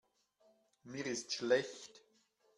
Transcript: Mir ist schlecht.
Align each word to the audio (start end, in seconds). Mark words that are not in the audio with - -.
Mir 0.83 1.05
ist 1.05 1.31
schlecht. 1.33 2.01